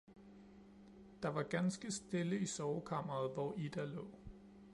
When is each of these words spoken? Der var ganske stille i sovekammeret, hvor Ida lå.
Der 1.23 1.29
var 1.29 1.43
ganske 1.43 1.91
stille 1.91 2.39
i 2.39 2.45
sovekammeret, 2.45 3.33
hvor 3.33 3.53
Ida 3.57 3.85
lå. 3.85 4.07